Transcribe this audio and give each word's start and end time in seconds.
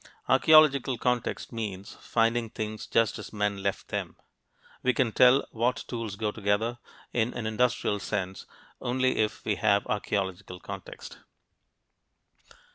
Archeological 0.27 0.97
context 0.97 1.51
means 1.51 1.95
finding 2.01 2.49
things 2.49 2.87
just 2.87 3.19
as 3.19 3.31
men 3.31 3.61
left 3.61 3.89
them. 3.89 4.15
We 4.81 4.95
can 4.95 5.11
tell 5.11 5.45
what 5.51 5.85
tools 5.87 6.15
go 6.15 6.31
together 6.31 6.79
in 7.13 7.35
an 7.35 7.45
"industrial" 7.45 7.99
sense 7.99 8.47
only 8.81 9.17
if 9.17 9.45
we 9.45 9.57
have 9.57 9.85
archeological 9.85 10.59
context. 10.59 11.19